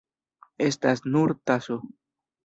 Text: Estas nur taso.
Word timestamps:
Estas 0.69 1.03
nur 1.15 1.33
taso. 1.51 1.77